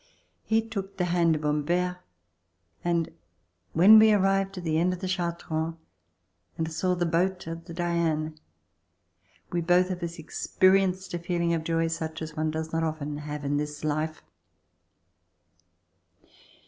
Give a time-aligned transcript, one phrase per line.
[0.43, 1.97] He took the hand of Humbert
[2.83, 3.11] and
[3.73, 5.75] when we arrived at the end of the Chartrons,
[6.57, 8.35] and saw the boat of the "Diane,"
[9.51, 13.17] we both of us experienced a feeling of joy such as one does not often
[13.19, 14.23] have in this life.